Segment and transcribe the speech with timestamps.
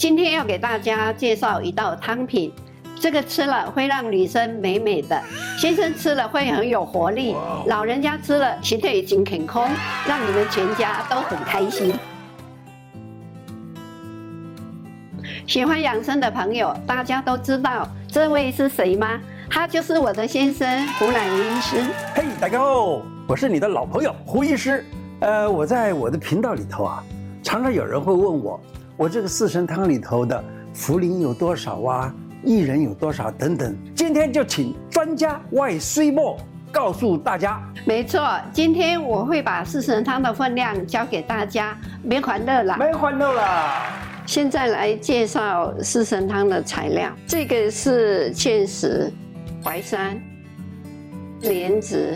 [0.00, 2.50] 今天要给大家介绍一道汤品，
[2.98, 5.22] 这个吃了会让女生美美的，
[5.58, 9.68] 先生吃了会很有活力，老人家吃了身体已经很空，
[10.08, 11.92] 让你们全家都很开心。
[15.46, 19.20] 喜欢养生的朋友，大家都知道这位是谁吗？
[19.50, 21.76] 他就是我的先生胡乃文医师。
[22.14, 24.82] 嘿，大家好，我是你的老朋友胡医师。
[25.20, 27.04] 呃，我在我的频道里头啊，
[27.42, 28.58] 常常有人会问我，
[29.00, 30.44] 我这个四神汤里头的
[30.74, 33.74] 茯苓有多少啊，薏仁有多少等等。
[33.94, 36.36] 今天就请专家外水某
[36.70, 37.62] 告诉大家。
[37.86, 41.74] 没错，今天我会把四神汤的分量教给大家，
[42.06, 43.84] 别欢乐了，别欢乐了。
[44.26, 49.10] 现在来介绍四神汤的材料，这个是芡实、
[49.64, 50.20] 淮山、
[51.40, 52.14] 莲子、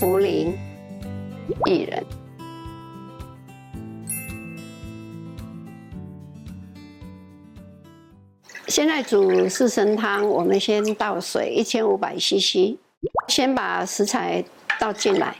[0.00, 0.52] 茯苓、
[1.60, 2.04] 薏仁。
[8.68, 12.76] 现在煮四神汤，我们先倒水一千五百 CC，
[13.26, 14.44] 先把食材
[14.78, 15.34] 倒进来。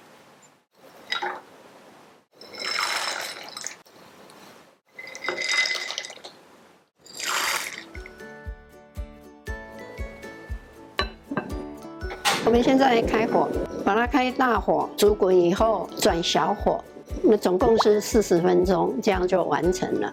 [12.47, 13.47] 我们现在开火，
[13.85, 16.83] 把它开大火煮滚以后转小火，
[17.23, 20.11] 那总共是四十分钟，这样就完成了。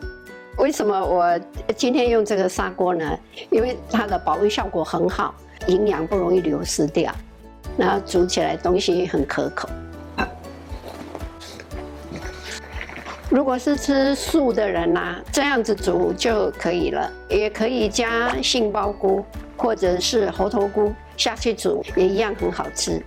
[0.66, 1.40] 为什么我
[1.78, 3.20] 今天用这个砂锅呢？
[3.52, 5.36] 因为它的保温效果很好，
[5.68, 7.14] 营养不容易流失掉，
[7.78, 9.70] 然后煮起来东西很可口。
[13.30, 19.24] 如果是吃素的人呐、这样子煮就可以了，也可以加杏鲍菇
[19.56, 20.92] 或者是猴头菇。
[21.16, 23.00] 下去煮也一样很好吃。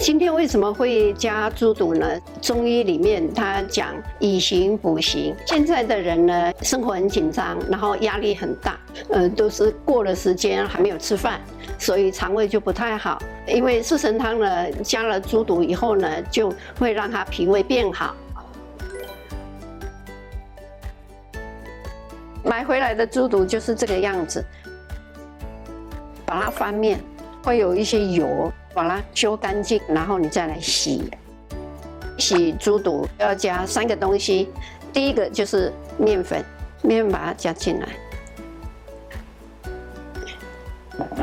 [0.00, 2.18] 今天为什么会加猪肚呢？
[2.40, 5.36] 中医里面它讲以形补形。
[5.46, 11.38] 现在的人呢，生活很紧张，然后压力很大，呃，都是过了时间还没有吃饭，
[11.78, 13.22] 所以肠胃就不太好。
[13.46, 18.16] 因为四神汤呢，加了猪肚以后呢，就会让它脾胃变好。
[22.42, 24.42] 买回来的猪肚就是这个样子。
[26.24, 26.98] 把它翻面，
[27.42, 31.10] 会有一些油，把它揪干净，然后你再来洗。
[32.18, 34.50] 洗猪肚要加三个东西，
[34.92, 36.44] 第一个就是面粉，
[36.82, 37.88] 面粉把它加进来，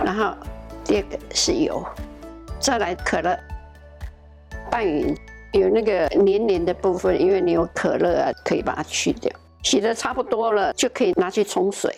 [0.03, 0.35] 然后
[0.83, 1.85] 第二个是油，
[2.59, 3.37] 再来可乐，
[4.71, 5.15] 拌匀，
[5.53, 9.31] 有那个黏黏的部分，因为你有可乐啊，可以把它去掉。
[9.67, 11.93] 洗的差不多了，就可以拿去冲水。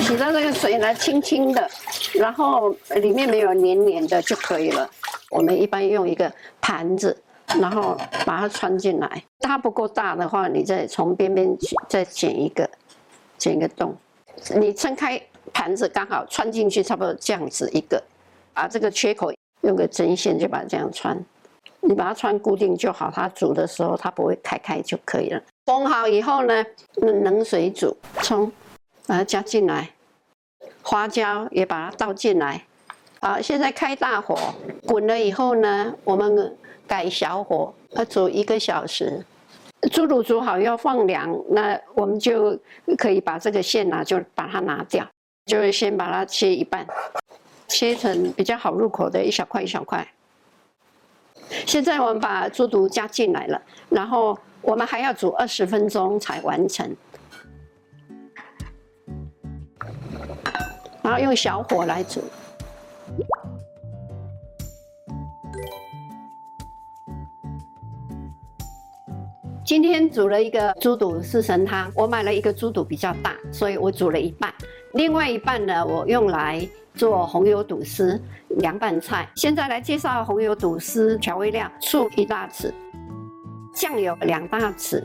[0.00, 1.68] 洗到这个水呢，清清的，
[2.14, 2.70] 然后
[3.02, 4.88] 里面没有黏黏的就可以了。
[5.28, 7.20] 我们一般用一个盘子，
[7.60, 9.24] 然后把它穿进来。
[9.40, 11.48] 它不够大的话，你再从边边
[11.88, 12.70] 再剪一个，
[13.36, 13.92] 剪一个洞。
[14.54, 15.20] 你撑开
[15.52, 18.00] 盘子，刚好穿进去，差不多这样子一个。
[18.54, 19.32] 把这个缺口
[19.62, 21.20] 用个针线就把它这样穿。
[21.80, 25.42] 你把它穿固定就好，它煮的时候它不会开开就可以了。
[25.70, 26.66] 封好以后呢，
[26.96, 28.50] 冷水煮，葱
[29.06, 29.88] 把它加进来，
[30.82, 32.64] 花椒也把它倒进来。
[33.20, 34.36] 好，现在开大火，
[34.84, 36.58] 滚了以后呢，我们
[36.88, 39.24] 改小火，要煮一个小时。
[39.92, 42.58] 猪肚煮好要放凉，那我们就
[42.98, 45.06] 可以把这个馅呢，就把它拿掉，
[45.46, 46.84] 就是先把它切一半，
[47.68, 50.04] 切成比较好入口的一小块一小块。
[51.64, 54.36] 现在我们把猪肚加进来了，然后。
[54.62, 56.96] 我们还要煮二十分钟才完成，
[61.02, 62.22] 然后用小火来煮。
[69.64, 74.52] 今天煮了一个猪肚四神汤，我买了一个猪肚比较大，所以我煮了一半，
[74.94, 78.20] 另外一半呢，我用来做红油肚丝
[78.58, 79.28] 凉拌菜。
[79.36, 82.72] 现在来介绍红油肚丝调味料：醋一大匙。
[83.74, 85.02] 酱油两大匙，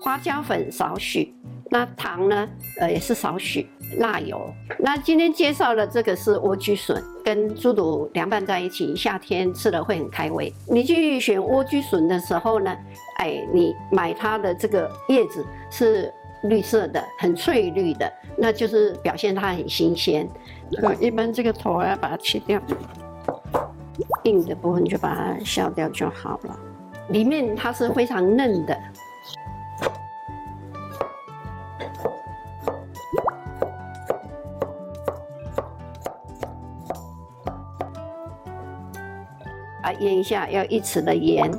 [0.00, 1.34] 花椒粉少许，
[1.70, 2.48] 那糖呢？
[2.80, 3.66] 呃，也是少许，
[3.98, 4.40] 辣油。
[4.78, 10.52] 那今天介绍的这个是莴苣笋，跟猪肚凉拌在一起，夏天吃了会很开胃。
[10.68, 12.76] 你去选莴苣笋的时候呢，
[13.18, 16.12] 哎，你买它的这个叶子是
[16.44, 20.28] 绿色的，很翠绿的，那就是表现它很新鲜。
[20.82, 22.60] 我一般这个头要把它切掉，
[24.22, 26.58] 硬的部分就把它削掉就好了。
[27.10, 28.74] 里面它是非常嫩的，
[39.82, 41.50] 啊，腌一下，要一匙的盐，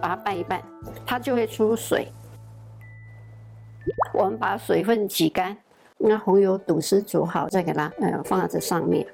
[0.00, 0.60] 把它拌一拌，
[1.06, 2.08] 它就会出水。
[4.12, 5.56] 我们把水分挤干，
[5.98, 9.06] 那红油肚丝煮好，再给它呃放在这上面。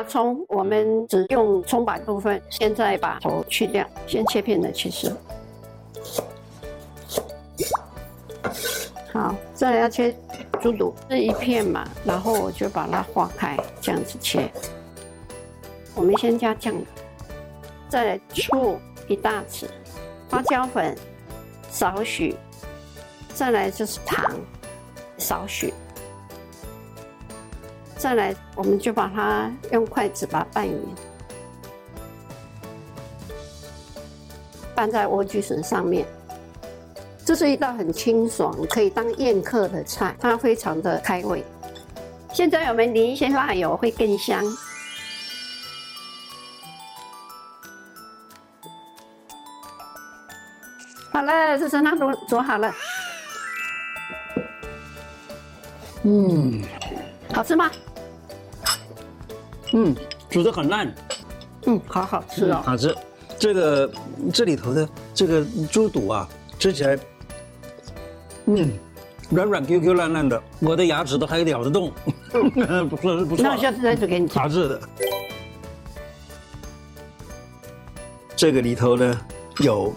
[0.00, 5.14] 大葱我们只用葱白部分，现在把头去掉，先切片的去丝。
[9.12, 10.16] 好，再来要切
[10.58, 14.50] 猪肚，这一片嘛，然后我就把它划开，这样子切。
[15.94, 16.80] 我们先加酱油，
[17.90, 19.66] 再来醋一大匙，
[20.30, 20.96] 花椒粉
[21.70, 22.34] 少许，
[23.34, 24.34] 再来就是糖
[25.18, 25.74] 少许，
[28.00, 30.74] 再来我们就把它用筷子把它拌匀，
[34.74, 36.06] 拌在莴苣笋上面。
[37.26, 41.44] 这是一道很清爽，可以当宴客的菜，它非常的开胃。
[42.32, 44.42] 现在我们淋一些辣油，会更香。
[51.12, 52.74] 好了，四神汤煮煮好了。
[56.04, 56.62] 嗯，
[57.34, 57.70] 好吃吗？
[59.72, 59.94] 嗯，
[60.28, 60.94] 煮得很烂。
[61.66, 62.62] 嗯，好好吃哦。
[62.64, 62.94] 好吃。
[63.38, 63.90] 这个
[64.32, 66.28] 这里头的这个猪肚啊，
[66.58, 66.98] 吃起来。
[68.46, 68.70] 嗯，
[69.30, 71.92] 软软 Q Q 烂烂的，我的牙齿都还咬得动，
[72.32, 73.42] 嗯、不错不错。
[73.42, 74.38] 那我下次再煮给你吃。
[74.38, 74.80] 好吃的。
[78.34, 79.20] 这个里头呢
[79.58, 79.92] 有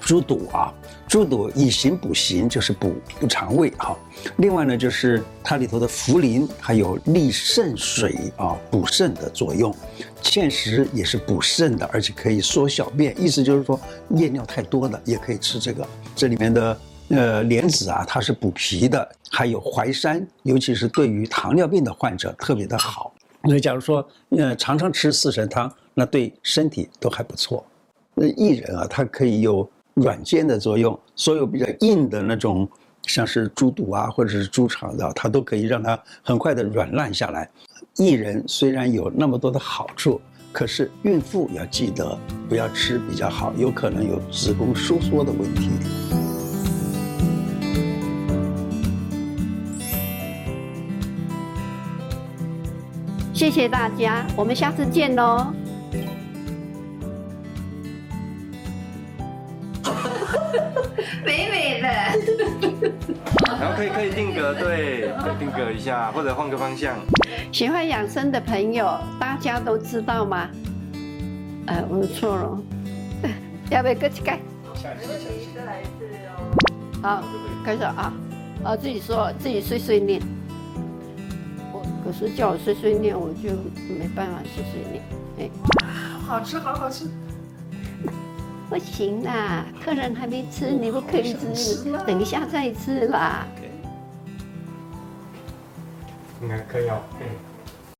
[0.00, 0.72] 猪肚啊，
[1.10, 3.98] 猪肚以形补形，就是补补肠胃哈。
[4.36, 9.74] 另外呢，就是它里头的茯苓还有利肾水啊，补肾的作用。
[10.22, 13.78] 芡实也是补肾的，而且可以缩小便，意思就是说
[14.10, 15.84] 夜尿太多的也可以吃这个。
[16.14, 16.78] 这里面的。
[17.12, 23.12] 呃，莲子啊，它是补脾的，还有淮山，尤其是对于糖尿病的患者特别的好。
[23.42, 27.66] 那，假如说呃常常吃四神汤，那对身体都还不错。
[28.14, 32.68] 那薏仁啊，它可以有软坚的作用，所有比较硬的那种，
[33.06, 37.50] 像是猪肚啊或者是猪肠的，它都可以让它很快的软烂下来。
[37.96, 40.20] 薏仁虽然有那么多的好处，
[40.52, 45.70] 可是孕妇要记得不要吃比较好，有可能有子宫收缩的问题。
[53.32, 55.52] 谢谢大家，我们下次见喽。
[61.24, 61.88] 美美的，
[63.58, 66.96] 然后可以可以定格，对，可以定格一下，或者换个方向。
[67.52, 70.48] 喜欢养生的朋友，大家都知道吗？
[71.66, 72.58] 呃，我错了，
[73.70, 74.38] 要不要搁起盖？
[74.74, 75.08] 下一次，
[75.54, 77.00] 再来一次哦。
[77.02, 77.22] 好，
[77.64, 78.12] 开始啊，
[78.64, 80.20] 啊，自己说，自己碎碎念。
[81.72, 83.50] 我可是叫我碎碎念，我就
[83.94, 85.02] 没办法碎碎念。
[85.38, 85.50] 哎，
[86.26, 87.04] 好吃，好好吃。
[88.70, 93.44] 不行啦，客人还没吃，你不可以吃，等一下再吃啦。
[96.40, 97.02] 应该可以哦。